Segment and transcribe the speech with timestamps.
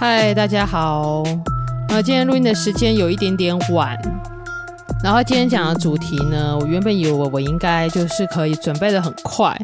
[0.00, 1.22] 嗨，大家好。
[1.90, 4.00] 那，今天录音的时间有一点点晚，
[5.04, 9.54] 然后今天讲的主题呢，我原本以为我应该就是可以准备得很快，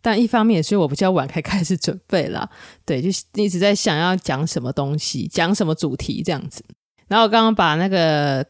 [0.00, 2.48] 但一方面也是我比较晚才开始准备啦。
[2.86, 6.64] 对，就一直在想要讲什么东西，讲什么主题这样子。
[7.06, 8.42] 然后我刚刚把那个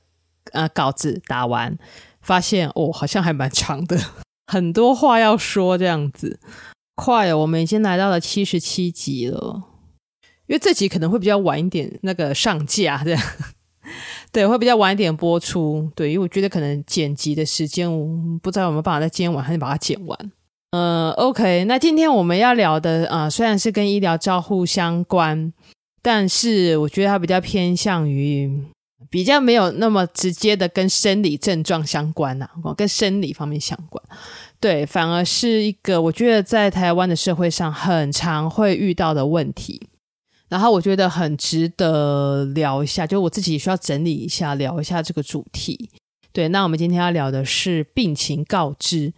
[0.52, 1.76] 呃稿子打完，
[2.22, 3.98] 发现哦，好像还蛮长的，
[4.46, 6.38] 很多话要说这样子。
[6.94, 9.62] 快哦，我们已经来到了七十七集了。
[10.46, 13.22] 因为这集可能会比较晚一点，那个上架 这样，
[14.30, 15.90] 对，会比较晚一点播出。
[15.94, 18.06] 对，因为我觉得可能剪辑的时间，我
[18.42, 20.18] 不知道有没有办法在今天晚上把它剪完。
[20.72, 25.52] 呃，OK，那今天我们要聊的啊、虽然是跟医疗照护相关，
[26.02, 28.60] 但是我觉得它比较偏向于
[29.08, 34.02] 比较没有那么直接的跟生理症状相关呐、啊，跟生理方面相关。
[34.58, 39.88] 对，反而是一个我觉得在台湾的社会上很常会遇到的问题。
[40.54, 45.90] 然后我觉得很值得聊一下，就我自己需要整理一下，聊一下这个主题。
[46.32, 49.12] 对，那我们今天要聊的是病情告知。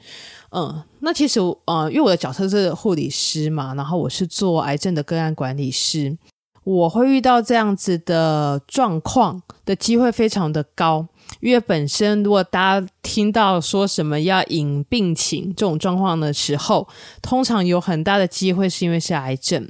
[0.50, 6.16] 嗯，那其实呃，因为我的角色是护理师嘛，然后我是做癌症的个案管理师，
[6.64, 11.06] 我会遇到这样子的状况的机会非常的高。
[11.40, 16.88] 因为本身如果大家听到说什么要隐病情这种状况的时候，
[17.20, 19.68] 通常有很大的机会是因为是癌症。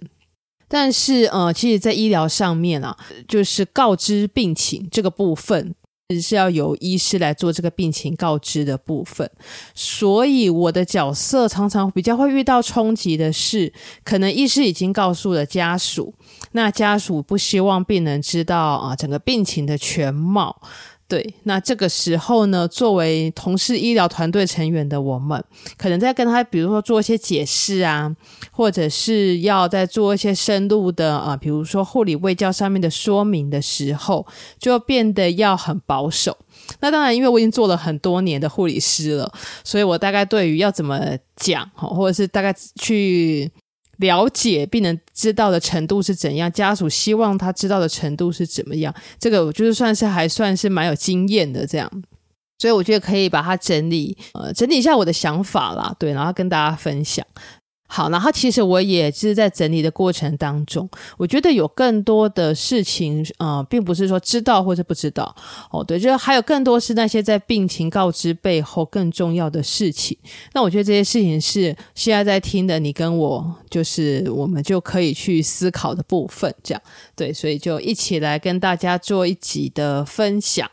[0.68, 2.96] 但是，呃，其实，在医疗上面啊，
[3.28, 5.74] 就是告知病情这个部分，
[6.20, 9.30] 是要由医师来做这个病情告知的部分。
[9.74, 13.72] 所以，我的角色常常比较会遇到冲击的是，
[14.04, 16.14] 可能医师已经告诉了家属，
[16.52, 20.60] 那家属不希望病人知道啊，整个病情的全貌。
[21.08, 25.40] 对，那这个时候呢，作为同事医疗团队成员的我们，
[25.76, 28.12] 可能在跟他，比如说做一些解释啊，
[28.50, 34.26] 或者是要在做一些深入的啊，比如说护理卫教上面的说明的时候，
[34.58, 36.36] 就变得要很保守。
[36.80, 39.32] 那当然，因为我已经做了很多年的护理师了，
[39.62, 41.00] 所以我大概对于要怎么
[41.36, 43.48] 讲，或者是大概去。
[43.98, 51.90] 了解并能知道的程度是怎样，家属希望他知道的程度是怎么样，这个我就是算是还算是蛮有经验的这样，
[52.58, 57.24] 所以我觉得可以把它整理，呃，整理一下我的想法啦，对，然后跟大家分享。
[57.86, 65.34] 好，然后其实我也是在整理的过程当中，我觉得有更多的事情，呃，并不是说知道或者不知道，
[65.70, 70.16] 哦，对，就是还有更多是那些在病情告知背后更重要的事情。
[70.52, 76.82] 那我觉得这些事情是现在在听的你跟我，就是我们就可以去思考的部分，这样，
[77.14, 80.68] 对，所以就一起来跟大家做一集的分享。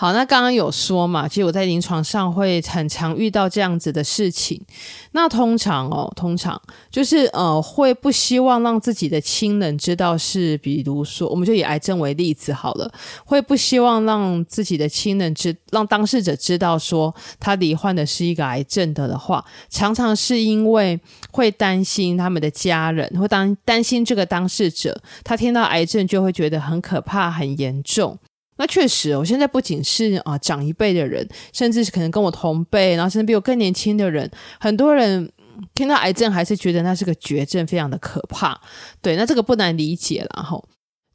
[0.00, 4.64] 好，那刚刚有说嘛，其实我在临床上会很常遇到这样子的事情。
[5.10, 12.88] 那通常哦，通常就是呃，会不希望让自己的亲人知道是，比如说，我们就以癌症为例子好了，
[13.24, 21.00] 会不希望让自己的亲人知，让当事者知道说他罹患的是一个癌症的的话，常常是因为
[21.32, 28.16] 会担心他们的家人，会担担心这个当事者，他听到癌症就会觉得很可怕、很严重。
[28.58, 34.30] 那确实，我现在不仅是啊长一辈的人，甚至是可能跟我同辈，然后甚至比我更年轻的人，
[34.60, 35.30] 很多人
[35.74, 38.60] 听到癌症还是觉得那是个绝症，非常的可怕。
[39.00, 40.62] 对，那这个不难理解了哈。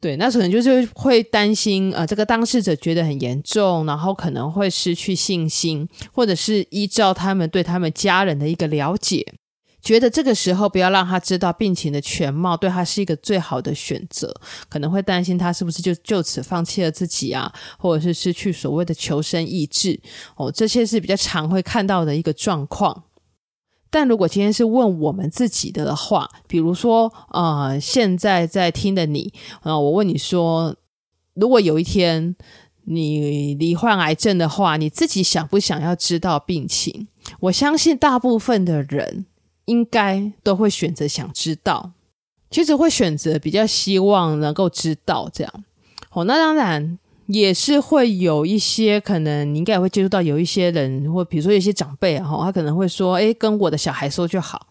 [0.02, 9.26] 对，那可能就是会担心啊，这个当事者觉得很严重，然后可能会失去信心，或者是依照他们对他们家人的一个了解。
[9.84, 14.34] 觉得这个时候不要让他知道病情的全貌，对他是一个最好的选择。
[14.70, 20.00] 可能会担心他是不是就就此放弃了自己啊，或者是失去所谓的求生意志
[20.38, 23.04] 哦，这些是比较常会看到的一个状况。
[23.90, 30.74] 但如果今天是问我们自己的话，比如说呃，现在在听的你啊，我问你说，
[31.34, 32.34] 如果有一天
[32.86, 37.08] 你罹患癌症的话，你自己想不想要知道病情？
[37.42, 39.26] 我相信大部分的人。
[39.66, 41.92] 应该都会选择想知道，
[42.50, 45.64] 其实会选择比较希望能够知道这样。
[46.12, 54.68] 哦，那当然也是会有一些可能，你应该也会接触到有一些人，或比如说有一些长辈哈，他可能会说：“哎，跟我的小孩说就好。”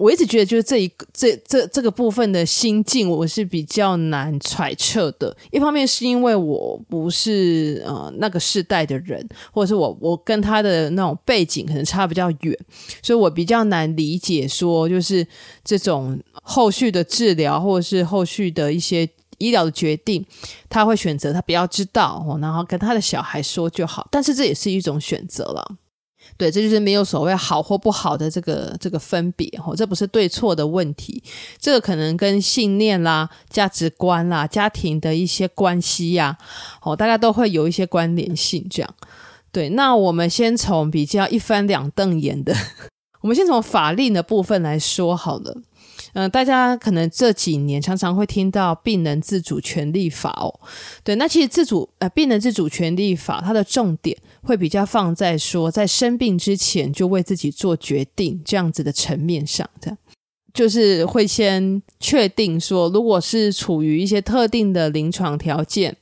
[0.00, 5.36] 我一直觉得，就是这一这这这个部分的心境，我是比较难揣测的。
[5.50, 12.58] 一方面是因为我不是呃那个世代的人，或者是我我跟他的那种背景可能差比较远，
[13.02, 15.26] 所以我比较难理解说，就是
[15.62, 19.06] 这种后续的治疗或者是后续的一些
[19.36, 20.24] 医疗的决定，
[20.70, 24.08] 他会选择他不要知道，然后跟他的小孩说就好。
[24.10, 25.76] 但是这也是一种选择了。
[26.40, 31.22] 对，这就是没有所谓好或不好的这个这个分别哦，这不是对错的问题，
[31.58, 36.38] 这个可能跟信念啦、价值观啦、家庭的一些关系呀，
[36.80, 38.66] 哦，大家都会有一些关联性。
[38.70, 38.94] 这样，
[39.52, 42.54] 对，那我们先从比较一翻两瞪眼的，
[43.20, 45.54] 我们先从法令的部分来说好了。
[46.12, 50.60] 嗯、大家可能这几年常常会听到病人自主权利法哦，
[51.04, 59.98] 对，那其实自主呃病人自主权利法它的重点会比较放在说，在生病之前就为自己做决定这样子的层面上，这样
[60.52, 65.96] 就是会先确定说，如果是处于一些特定的临床条件。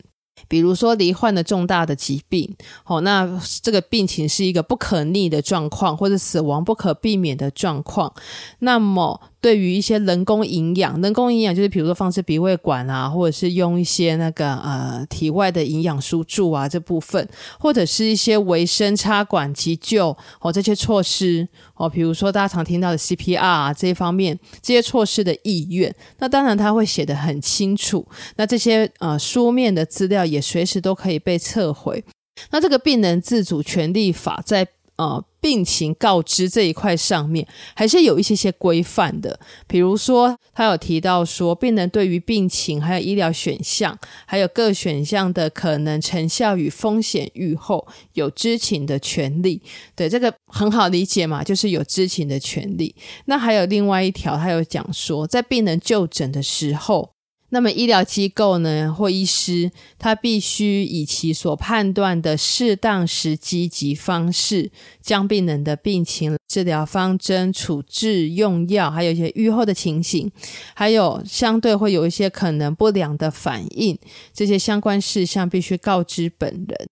[0.46, 2.56] 比如说罹患了重大的疾病，
[2.86, 3.28] 哦，那
[3.60, 8.14] 这个病情是一个不可逆的状况，或者死亡不可避免的状况，
[8.60, 9.20] 那么。
[9.40, 17.28] 对于一些人工营养，人工营养就是比如说放置鼻胃管啊，或者是用一些那个呃体外的营养输注啊这部分，
[17.60, 28.06] 或者是一些维生插管急救哦这些措施哦，比如说大家常听到的 CPR 啊这一方面这些措施的意愿，那当然他会写得很清楚，
[28.36, 32.04] 那这些呃书面的资料也随时都可以被撤回。
[32.50, 34.66] 那这个病人自主权利法在。
[34.98, 43.96] 呃，病情告知这一块上面还是有一些些规范的，比如说他有提到说，病人对于病情还有医疗选项，
[44.26, 49.62] 还有各选项的可能成效与风险预后有知情的权利。
[49.94, 52.94] 对，这个很好理解嘛，就是有知情的权利。
[53.26, 57.17] 那还有另外一条，他有讲说，在病人就诊的时候。
[57.50, 70.30] 那么医疗机构呢，或医师，他必须以其所判断的适当时机及方式，将病人的病情、治疗方针、处置用药，还有一些预后的情形，
[70.74, 73.98] 还有相对会有一些可能不良的反应，
[74.34, 76.88] 这些相关事项必须告知本人。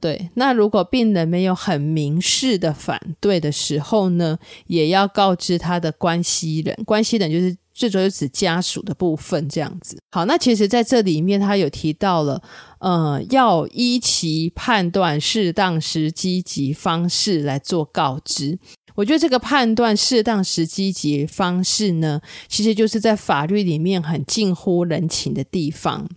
[0.00, 4.36] 对，那如果病人没有很明示的反对的时候呢，
[4.66, 7.56] 也要告知他的关系人，关系人就是。
[7.76, 9.98] 最主要是指家属的部分，这样子。
[10.10, 12.42] 好，那其实在这里面，他有提到了，
[12.78, 18.58] 呃，要依其判断适当时机及方式来做告知。
[18.94, 22.18] 我觉得这个判断适当时机及方式呢，
[22.48, 26.08] 其实就是在法律里面很近乎人情的地方，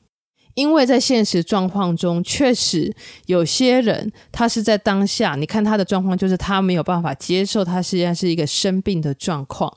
[0.54, 2.96] 因为在现实状况中，确实
[3.26, 9.76] 有些人他是在当下，你看他的状况，就是他没有办法接受他实际上是一个生病的状况。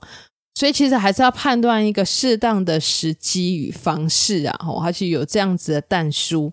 [0.55, 6.53] 所以其实还是要判断一个适当的时机与方式啊，吼，还是有这样子的但书。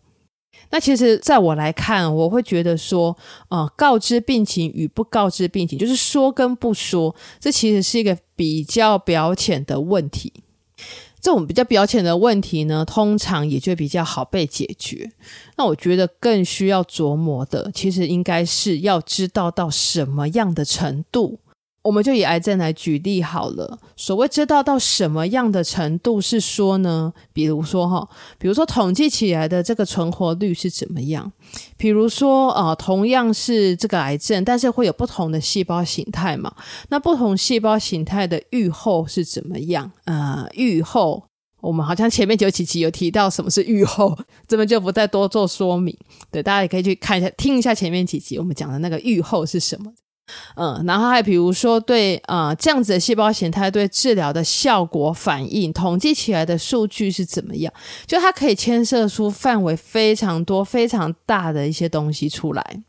[0.72, 3.18] 那其实在我来看，我会觉得说，
[3.50, 10.31] 呃，告知病情与不告知病情，就是说跟不说，这其实是一个比较表浅的问题。
[11.19, 15.12] 这种比较表浅的问题呢，通常也就比较好被解决。
[15.57, 21.40] 那我觉得更需要琢磨的，其实应该是要知道到什么样的程度。
[21.81, 23.80] 我们就以癌症来举例好了。
[23.96, 27.12] 所谓知道到什么样的程度是说呢？
[27.31, 31.31] 比如说哈，比如说统计起来的这个存活率是怎么样？
[31.78, 36.54] 比如说啊，同样是这个癌症，但是会有不同的细胞形态嘛？
[36.90, 39.90] 那不同细胞形态的预后是怎么样？
[40.04, 41.24] 呃，预后
[41.62, 44.18] 我们好像前面有几集有提到什么是预后，
[44.48, 45.98] 这边就不再多做说明。
[46.30, 49.94] 对，大家也可以去看一下，听一下前面几集我们讲的那个预后是什么。
[50.56, 57.74] 嗯，然后还比如说对啊、呃，这样子的细胞形态对治疗的效果反应，统计起来的数据是怎么样？
[58.06, 62.83] 就它可以牵涉出范围非常多、非常大的一些东西出来。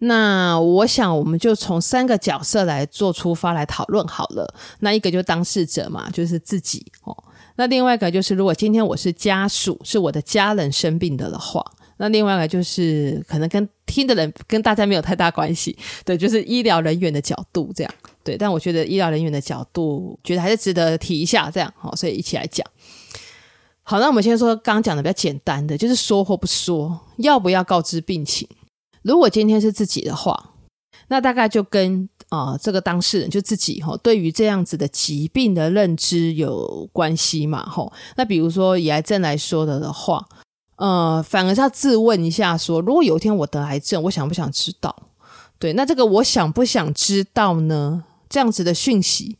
[0.00, 4.52] 那我想，我们就从三个角色来做出发来讨论好了。
[4.80, 7.16] 那一个就当事者嘛，就是自己哦。
[7.56, 11.64] 那另外一个就是，如果今天我是家属，是我的家人生病的的话。
[11.96, 18.36] 那另外一个就是可能跟听的人跟大家没有太大关系，对，就是医疗人员的角度这样，对。
[18.36, 22.66] 但我觉得医疗人员的角度，觉得还是值得提一下这样，好，所以一起来讲。
[23.84, 28.48] 好，那我们先说刚刚讲的比较简单的，就是说或不说，要不要告知病情？
[29.02, 30.52] 如果今天是自己的话，
[31.08, 37.92] 那大概就跟啊、这个当事人就自己哈，对于这样子的疾病的认知有关系嘛，吼。
[38.16, 40.26] 那比如说以癌症来说的的话。
[40.76, 44.94] 呃，反而是要自问一下说，如果有一天我得癌症，我想不想知道？
[45.58, 48.04] 对，那这个我想不想知道呢？
[48.28, 49.36] 这样子的讯息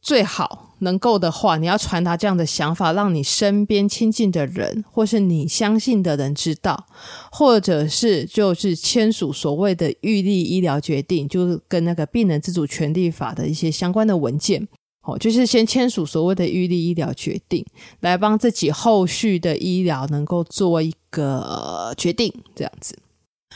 [0.00, 6.86] 最好能够的话，你要传达这样的想法，让你身边亲近的人，或是你相信的人知道，
[7.30, 14.66] 或者是就是签署所谓的预立医疗决定，就是跟那个病人自主权利法的一些相关的文件。
[15.02, 17.64] 哦，就是先签署所谓的预立医疗决定，
[18.00, 22.96] 来帮自己后续的医疗能够做一个决定，这样子。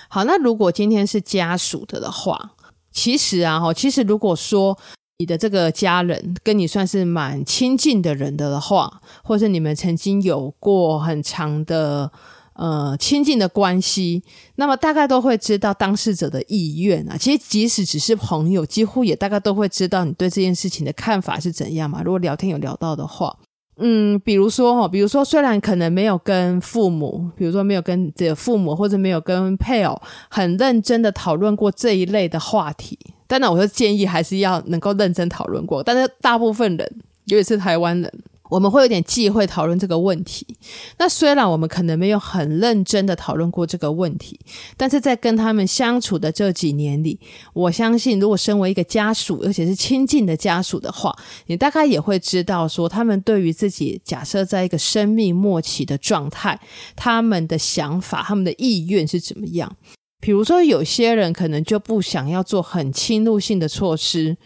[0.08, 2.52] 好，那如果今天是家属的的话，
[2.90, 4.76] 其实啊，哈，其实如果说
[5.18, 12.10] 你的这个家人跟你算是蛮亲近的人的的话，或者你们曾经有过很长的
[12.56, 14.22] 呃亲近的关系，
[14.56, 17.16] 那么大概都会知道当事者的意愿啊。
[17.16, 22.02] 其实即使只是朋友，几乎也大概都会知道你对这件事情的看法是怎样嘛。
[22.02, 23.36] 如果聊天有聊到的话。
[23.78, 35.82] 嗯，比如说哈，比如说，虽然可能没有跟父母，比如说没有跟这父母，或者没有跟配偶很认真的讨论过这一类的话题，当然，我就建议还是要能够认真讨论过。
[35.82, 36.90] 但是大部分人，
[37.26, 38.10] 尤其是台湾人。
[38.48, 40.46] 我们会有点忌讳讨论这个问题。
[40.98, 44.38] 那虽然我们可能没有很认真的讨论过这个问题，
[44.76, 47.18] 但是在跟他们相处的这几年里，
[47.52, 56.60] 我相信，如果身为一个家属，而且是亲近的家属的话，你大概也会知道说，他们对于自己假设在一个生命末期的状态，
[56.94, 59.76] 他们的想法、他们的意愿是怎么样。
[60.18, 64.36] 比如说，有些人可能就不想要做很侵入性的措施。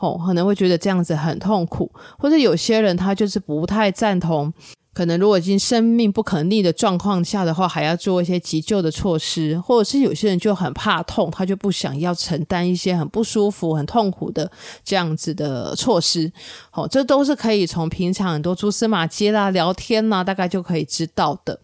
[0.00, 4.52] 哦，可能会觉得这样子很痛苦，或者有些人他就是不太赞同，
[4.94, 14.50] 可能如果已经生命不可逆的状况下的话，还要做一些急救的措施，或者是有些人就很怕痛，他就不想要承担一些很不舒服、很痛苦的
[14.82, 16.32] 这样子的措施。
[16.72, 21.60] 哦，这都是可以从平常很多蛛丝马迹啦、聊天啦，大概就可以知道的。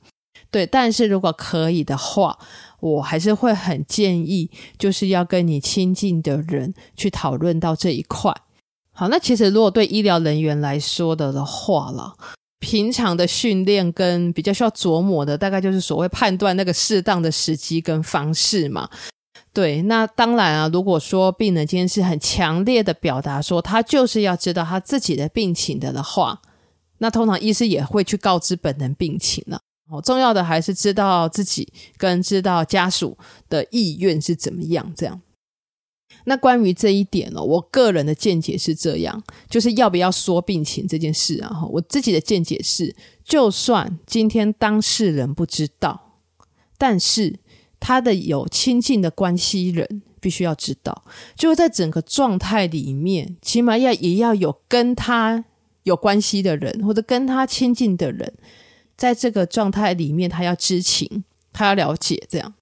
[0.50, 2.38] 对，但是如果可以的话，
[2.94, 8.34] 我还是会很建议，就是要跟你亲近的人去讨论到这一块。
[8.92, 12.14] 好，那其实如果对医疗人员来说的的话啦，
[12.60, 18.88] 平常的训练跟比较需要琢磨的，大概就是所谓判断那个适当的时机跟方式嘛。
[19.52, 26.40] 对，那当然啊，如果说病人今天是很强烈的表达说他就是要知道他自己的病情的的话，
[26.98, 29.60] 那通常医师也会去告知本人病情了。
[29.88, 33.16] 哦，重要的还是知道自己跟知道家属
[33.48, 34.92] 的意愿是怎么样。
[34.96, 35.20] 这样，
[36.24, 41.64] 那关于这一点呢，我个人的见解是这样，就是要不要说病情这件事啊。
[41.70, 46.18] 我自己的见解是，就算今天当事人不知道，
[46.76, 47.38] 但是
[47.78, 51.04] 他的有亲近的关系人必须要知道，
[51.36, 55.44] 就在整个状态里面，起码要也要有跟他
[55.84, 58.34] 有关系的人，或者跟他亲近的人。
[58.96, 62.54] 在这个状态里面，他要知情，他要了解这样。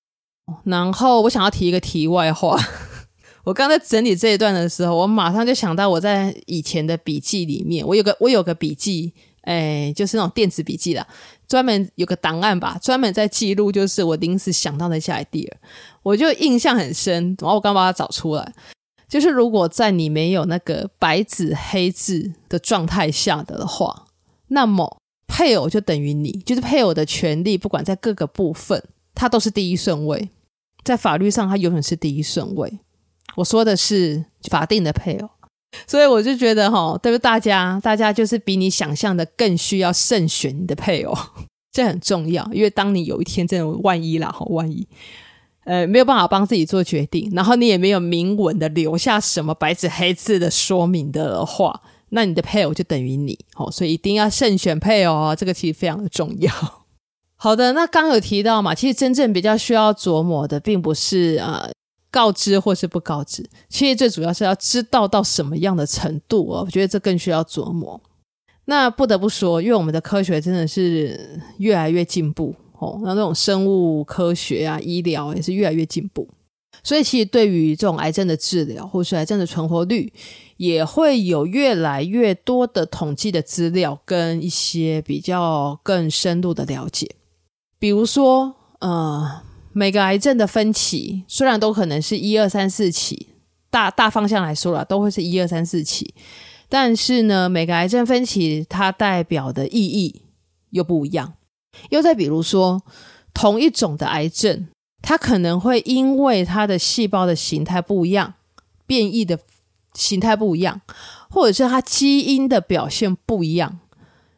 [0.64, 2.58] 然后我想要提一个题外话，
[3.44, 11.06] 我刚在整理这一段的时候，我马上就想到我在以前的笔记里面，我有个我有个笔记，哎，就是那种电子笔记啦，
[11.48, 15.50] 专门有个档案吧，专门在记录，就是我临时想到的一些 idea，
[16.02, 17.34] 我就印象很深。
[17.40, 18.52] 然后我刚把它找出来，
[19.08, 24.06] 就是如果在你没有那个白纸黑字的状态下的话，
[24.48, 24.98] 那么。
[25.26, 28.82] 配偶就等于你，就是配偶的权利，不管在各个部分，
[29.14, 30.28] 他都是第一顺位，
[30.84, 32.78] 在法律上他永远是第一顺位。
[33.36, 35.28] 我说的是法定的配偶，
[35.86, 41.16] 所以我就觉得哈，对于大家，大家就是比你想象的更需要慎选你的配偶，
[41.72, 44.86] 这很重要，因为当你有一天真的万一啦，哈，万一，
[45.64, 51.80] 呃，没有办法帮自己做决定，然后你也没有明文的留下什么白纸黑字的说明的话。
[52.14, 56.52] 那你的配偶就等于你，哦，所以一定要慎选配偶哦，这个其实非常的重要。
[57.34, 61.68] 好的，那刚有提到嘛，其实真正比较需要琢磨的，并不是呃
[62.12, 68.00] 告知或是不告知，其实最主要是要知道到什么样的程度哦，我觉得这更需要琢磨。
[68.66, 76.28] 那不得不说，因为我们的科学真的是越来越进步哦，那那种生物科学啊、医疗也是越来越进步。
[76.82, 80.12] 所以，其实对于这种癌症的治疗，或是癌症的存活率，
[80.56, 87.16] 也会有越来越多的统计的资料，跟一些比较更深入的了解。
[87.78, 89.42] 比如说，呃，
[89.72, 93.28] 每个癌症的分期，虽然都可能是一二三四期，
[93.70, 96.14] 大大方向来说啦，都会是一二三四期，
[96.68, 100.22] 但是呢，每个癌症分期它代表的意义
[100.70, 101.34] 又不一样。
[101.90, 102.82] 又再比如说，
[103.32, 104.68] 同一种的癌症。
[105.06, 108.32] 它可能会因为它的细胞的形态不一样，
[108.86, 109.38] 变异的
[109.94, 110.80] 形态不一样，
[111.30, 113.78] 或者是它基因的表现不一样，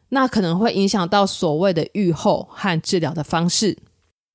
[0.09, 3.77] 那可能会影响到所谓的预后和治疗的方式。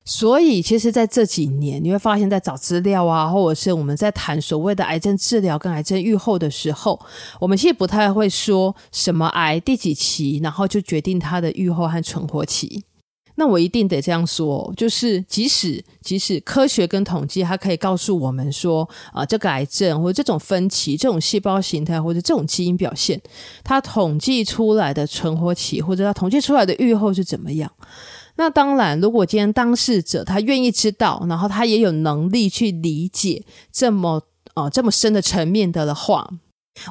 [0.05, 6.99] 所以，其实在这几年，你会发现在找资料啊，或者是我们在谈所谓的癌症治疗跟癌症预后的时候，
[7.39, 12.83] 我们其实不太会说什么癌第几期，然后就决定它的预后和存活期。
[13.43, 23.21] 那我一定得这样说，就是即使即使科学跟统计，它可以告诉我们说，啊、这个癌症或者这种分歧、这种细胞形态或者这种基因表现，
[23.65, 27.69] 它统计出来的存活期或者它统计出来的预后是怎么样？
[28.37, 34.23] 那当然，如果今天当事者他愿意知道，然后他也有能力去理解这么
[34.55, 36.31] 啊、这么深的层面的的话，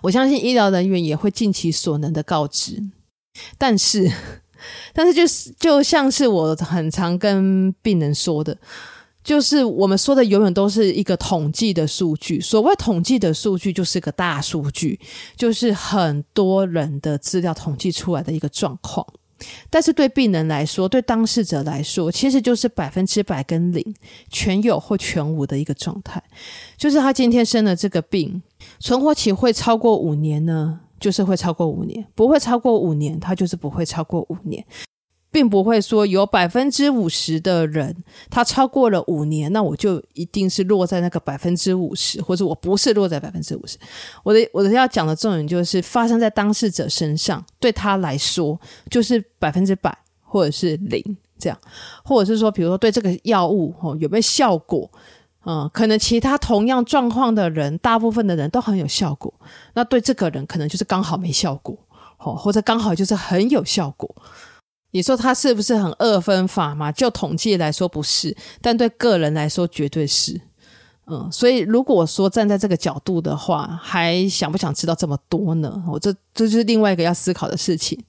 [0.04, 2.84] 我相信医疗人员也会尽其所能的告知。
[3.58, 4.12] 但是，
[4.94, 8.58] 但是就是就像是我很常跟病人说的。
[9.24, 15.00] 就是我们说的永远都是一个统计的数据，所谓统计的数据就是个大数据，
[15.38, 19.06] 就是很多人的资料统计出来的一个状况。
[19.70, 23.96] 但是对病人来说，对当事者来说，其实就是百分之百跟零，
[24.32, 26.22] 全有或全无的一个状态。
[26.76, 28.42] 就是他今天生了这个病，
[28.80, 34.66] 存活期会超过五年呢，就是会超过五年；不会超过五年，他就是不会超过五年。
[35.34, 37.96] 并不会说有百分之五十的人
[38.30, 43.78] 他超过了五年，那我就一定是落在那个百分之五十，或者我不是落在百分之五十。
[44.24, 51.02] 我的我的要讲的重点就是发生在当事者身上，对他来说就是百分之百或者是零
[51.40, 51.58] 这样，
[52.04, 54.92] 或者是说，比如说对这个药物哦有没有效果？
[55.46, 59.34] 嗯，可能其他同样状况的人，大部分的人都很有效果，
[59.74, 61.76] 那对这个人可能就是刚好没效果，
[62.20, 64.14] 哦，或者刚好就是很有效果。
[64.92, 66.92] 你说他是不是很二分法嘛？
[66.92, 70.40] 就统计来说不是，但对个人来说绝对是。
[71.08, 75.82] 嗯，所以如果说站在这个角度的话，还想不想知道这么多呢？
[75.88, 78.02] 我这这就是另外一个要思考的事情。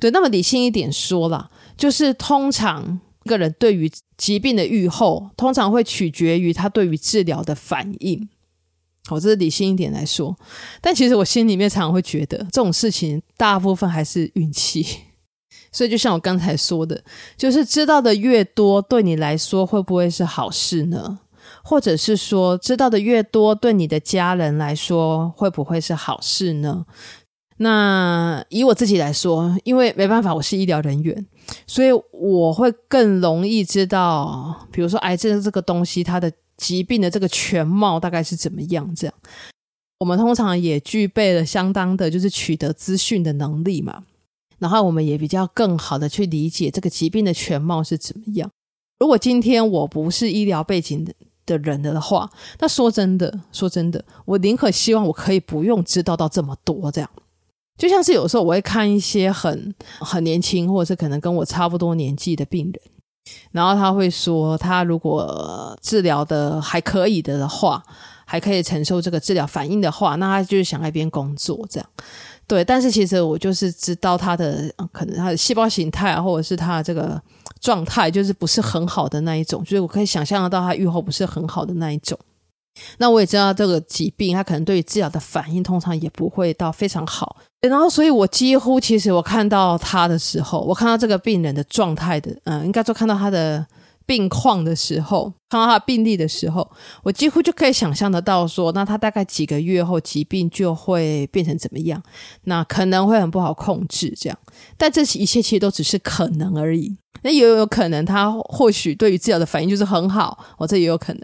[0.00, 8.28] 对，那么理性一点说啦，就是通常个人对于疾病的预后，通常会取决于他对于治疗的反应。
[9.10, 10.36] 我这是理性一点来说，
[10.80, 14.86] 但其实我心里面常常会觉得，这种事情大部分还是运气。
[15.72, 17.02] 所以，就像我刚才说的，
[17.36, 21.18] 就是知道的越多，对你来说会不会是好事呢？
[21.64, 26.84] 或者是说，知道的越多，对你的家人来说会不会是好事呢？
[27.62, 31.26] 那以我自己来说，因为没办法，我是医疗人员，
[31.64, 38.92] 所以我会更容易知道，比如说癌症这个东西，它的疾病的这个全貌大概是怎么样。
[38.96, 39.14] 这样，
[40.00, 44.02] 我们通常也具备了相当的，就是取得资讯的能力嘛。
[44.58, 48.50] 然后我们也比较更好的去理解这个疾病的全貌是怎么样。
[48.98, 51.12] 如果今天我不是医疗背景的
[51.46, 56.90] 的人的话，那说真的，说真的，我宁可希望我可以不用知道到这么多。
[56.90, 57.10] 这样，
[57.82, 62.74] 就像是有时候我会看一些很很年轻，或者是可能跟我差不多年纪的病人，
[63.50, 67.82] 然后他会说，他如果治疗的还可以的的话，
[68.24, 71.88] 还可以承受这个治疗反应的话，那他就是想在一边工作这样。
[72.46, 77.20] 对，但是其实我就是知道他的可能他的细胞形态，或者是他的这个
[77.60, 82.16] 状态，就是不是很好的那一种，就是我可以想象得到他愈后不是很好的那一种。
[82.98, 87.36] 那我也知道这个疾病，他可能对于治疗的反应通常也不会到非常好。
[87.60, 93.66] 然后，所以我几乎其实我看到他的时候，我看到这个病人的状态的，嗯，应该说看到他的。
[94.04, 96.68] 病况的时候，看到他的病历的时候，
[97.04, 102.02] 我几乎就可以想象得到，说那他大概几个月后疾病就会变成怎么样，
[102.42, 104.36] 那可能会很不好控制这样。
[104.76, 106.96] 但这一切其实都只是可能而已。
[107.22, 111.22] 那也有可能他或许对于治疗的反应就是很好，我这也有可能。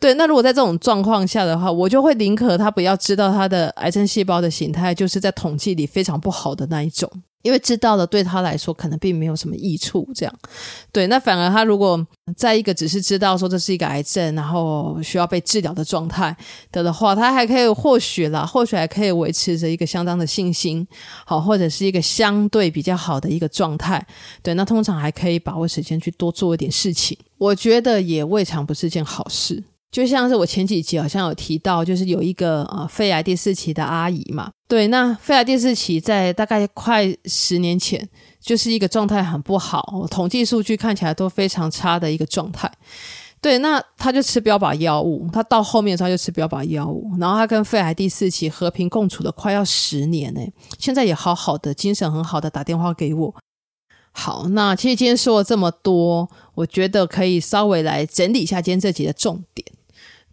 [0.00, 7.10] 对，那如果在这种状况下的话，我就会宁可他不要知道他的癌症细胞的形态，就是在统计里非常不好的那一种。
[7.46, 10.34] 因为知道了对他来说可能并没有什么益处，这样，
[10.90, 12.04] 对，那反而他如果
[12.36, 16.36] 在一个只是知道说这是一个癌症，然后需要被治疗的状态
[16.72, 20.84] 的的话，他还可以或许啦，或许还可以维持着一个相当的信心，
[21.24, 24.04] 好，或者是一个相对比较好的一个状态，
[24.42, 29.62] 对，那通常还可以把握时间去多做一点事情，我觉得也未尝不是件好事。
[29.92, 38.08] 就像是我前几集好像有提到，就是有一个呃肺癌第四期的阿姨嘛，对，那肺癌第四期在大概快十年前，
[38.40, 42.70] 就是一个状态很不好，统计数据看起来都非常差的一个状态。
[43.40, 50.40] 对，那他就吃标靶药物，他到后面的时候就吃标靶药物，然后他跟肺癌第四期和平共处了快要十年呢，
[50.80, 53.34] 现在也好好的，精神很好的打电话给我。
[54.10, 59.64] 好，那其实今天说了这么多，我觉得可以稍微来整理一下今天这集的重点。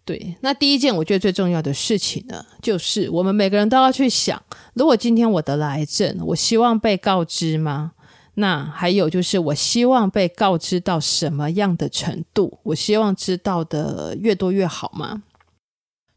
[0.04, 4.42] 对，那第一件我觉得最重要的事情呢，就是我们每个人都要去想，
[4.74, 7.92] 如果今天我得了癌症，我希望被告知吗？
[8.34, 12.58] 那还有就是，我希望被告知到什么样的程度？
[12.64, 15.22] 我希望知道的越多越好吗？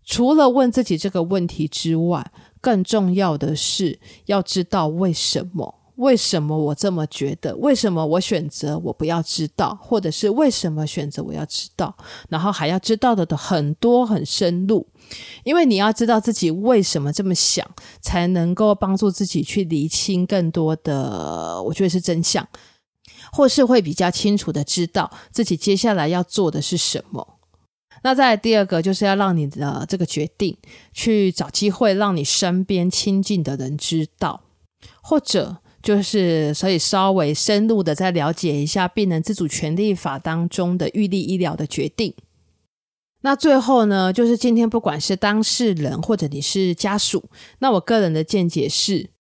[0.04, 5.76] 除了问自己这个问题之外，更重要的是要知道为什么。
[5.98, 7.56] 为什么我这么觉得？
[7.58, 11.96] 为什么我选择我不要知道，或者是为什么选择我要知道？
[12.30, 14.88] 然后还要知道的的很多很深入，
[15.44, 17.68] 因为你要知道自己为什么这么想，
[18.00, 22.48] 才能够帮助自己去厘清更多的，我觉得是真相，
[23.32, 27.36] 或是会比较清楚的知道自己接下来要做的是什么。
[28.04, 30.56] 那再第二个，就是要让你的这个决定
[30.94, 34.44] 去找机会，让你身边亲近的人知道，
[35.02, 35.58] 或者
[35.88, 42.14] 就是所以稍微深入的再了解一下《病人自主权利法》当中的预立医疗的决定。
[43.22, 49.12] 那最后呢，就是今天不管是当事人或者你是家属，那我个人的见解是，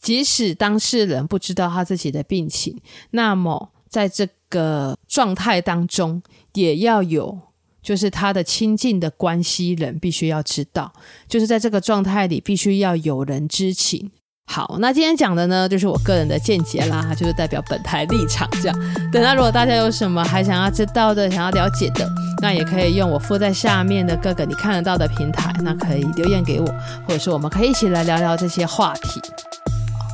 [0.00, 6.22] 即使当事人不知道他自己的病情，那么在这个状态当中，
[6.54, 7.38] 也要有，
[7.82, 10.94] 就是他的亲近的关系人必须要知道，
[11.28, 14.12] 就是在这个状态里必须要有人知情。
[14.48, 19.10] 好，那今天讲的呢，就是我个人的见解啦，就是代表本台立场这样。
[19.12, 22.08] 等下如果大家有什么还想要知道的、想要了解的，
[22.40, 26.66] 那也可以用我附在下面的各个你看得到的平台，那可以留言给我，
[27.06, 29.20] 或者说我们可以一起来聊聊这些话题。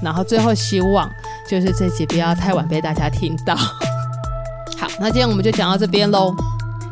[0.03, 1.09] 然后最后希望
[1.49, 3.55] 就是这集不要太晚被大家听到。
[4.77, 6.35] 好，那今天我们就讲到这边喽。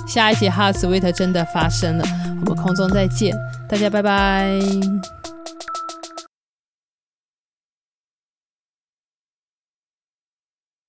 [0.07, 2.05] 下一集哈 Sweet 真的发生了，
[2.45, 3.35] 我们空中再见，
[3.69, 4.61] 大家拜拜。